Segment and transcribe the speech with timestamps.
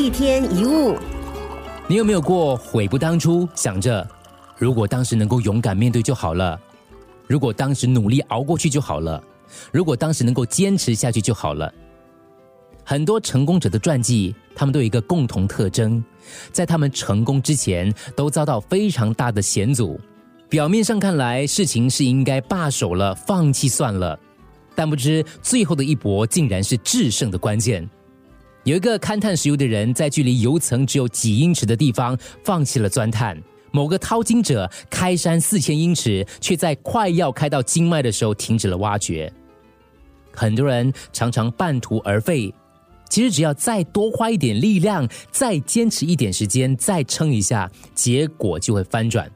[0.00, 0.96] 一天一物，
[1.86, 3.46] 你有没有过悔不当初？
[3.54, 4.08] 想着
[4.56, 6.58] 如果当时能够勇敢面对就好了，
[7.26, 9.22] 如果当时努力熬过去就好了，
[9.70, 11.70] 如果当时能够坚持下去就好了。
[12.82, 16.02] 很多成功者的传记，他们都有一个共同特征，
[16.50, 20.00] 在他们成功之前都遭到非常大的险阻。
[20.48, 24.18] 表面上看来，事情是应该罢手了，放弃算了，
[24.74, 27.86] 但不知最后的一搏竟然是制胜的关键。
[28.64, 33.34] 有一个勘探石油的人，在距离油层只有几英尺的地方放弃了钻探；
[33.72, 39.32] 某个淘金者开山四千英尺，却在快要开到经脉的时候停止了挖掘。
[40.32, 42.54] 很多人常常半途而废，
[43.08, 49.28] 其实只要再多花一点力量，再坚持一点时间，再撑一下，结果就会翻转。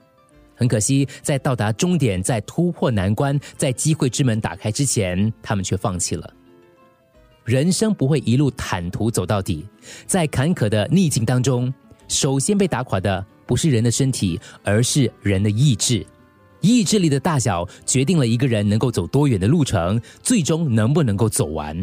[0.55, 6.31] 很可惜，在到达终点、在突破难关、在机会之门打开之前，他们却放弃了。
[7.45, 9.67] 人生不会一路坦途走到底，
[10.07, 11.73] 在坎坷的逆境当中，
[12.09, 16.05] 首先被打垮的不是人的身体，而是人的意志。
[16.63, 21.77] 意志力的大小决定了一个人能够走多远的路程，最终能不能够走完。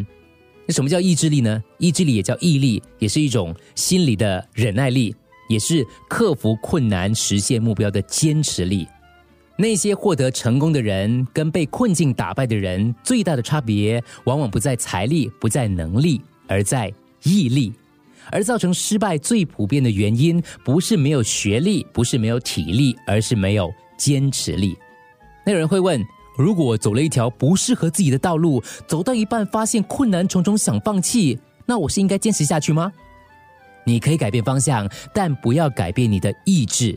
[0.66, 1.62] 那什么叫意志力呢？
[1.78, 5.14] 意志力也叫毅力，也是一种心理的忍耐力，
[5.48, 8.88] 也是克服困难、实现目标的坚持力。
[9.56, 17.72] 那些获得成功的人跟被困境打败的人最大的差别，往往不在财力，不在能力，而在毅力。
[18.30, 24.76] 而造成失败最普遍的原因，不是没有学历，不是没有体力，而是没有坚持力。
[25.44, 26.00] 那有人会问：
[26.38, 32.92] 如果走了一条不适合自己的道路，走到一半发现困难重重，想放弃，那我是应该坚持下去吗？
[33.84, 36.96] 你可以改变方向，但不要改变你的意志。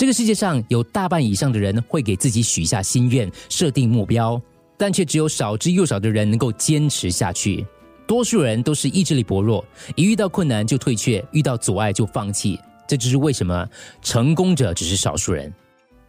[0.00, 4.40] 这个世界上有大半以上的人会给自己许下心愿、设定目标，
[4.78, 7.66] 但却只有少之又少的人能够坚持下去。
[8.06, 9.62] 多数人都是意志力薄弱，
[9.96, 12.58] 一遇到困难就退却，遇到阻碍就放弃。
[12.88, 13.68] 这就是为什么
[14.00, 15.52] 成功者只是少数人。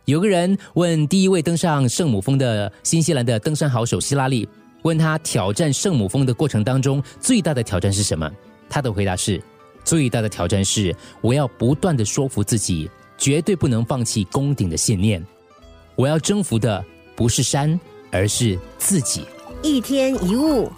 [0.05, 4.47] 有个人问第一位登上圣母峰的新西兰的登山好手希拉里，
[4.83, 8.31] 问他挑战圣母峰的过程当中最大的挑战是什么？
[8.69, 9.43] 他的回答是：
[9.83, 12.89] 最大的挑战是我要不断的说服自己。
[13.21, 15.23] 绝对不能放弃攻顶的信念。
[15.95, 16.83] 我要征服的
[17.15, 19.23] 不是山，而是自己。
[19.61, 20.71] 一天一物。